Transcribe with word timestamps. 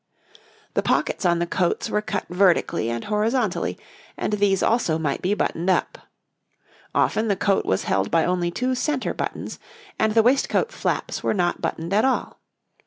The 0.73 0.81
pockets 0.81 1.25
on 1.27 1.37
the 1.37 1.45
coats 1.45 1.87
were 1.87 2.01
cut 2.01 2.25
vertically 2.27 2.89
and 2.89 3.03
horizontally, 3.03 3.77
and 4.17 4.33
these 4.33 4.63
also 4.63 4.97
might 4.97 5.21
be 5.21 5.35
buttoned 5.35 5.69
up. 5.69 5.99
Often 6.95 7.27
the 7.27 7.35
coat 7.35 7.67
was 7.67 7.83
held 7.83 8.09
by 8.09 8.25
only 8.25 8.49
two 8.49 8.73
centre 8.73 9.13
buttons, 9.13 9.59
and 9.99 10.15
the 10.15 10.23
waistcoat 10.23 10.71
flaps 10.71 11.21
were 11.21 11.35
not 11.35 11.61
buttoned 11.61 11.93
at 11.93 12.03
all. 12.03 12.39